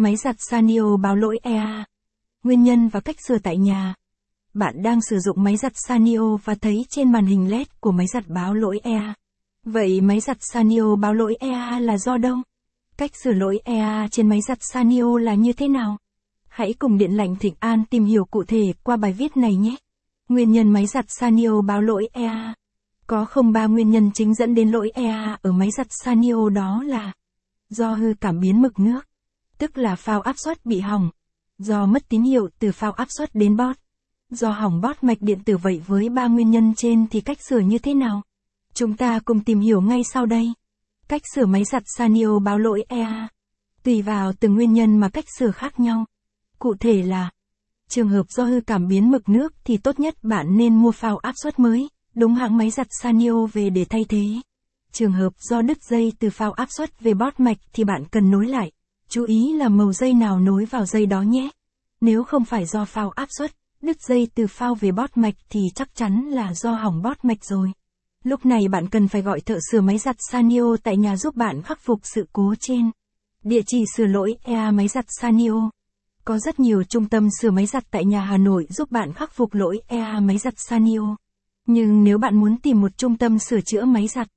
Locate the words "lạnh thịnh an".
17.16-17.84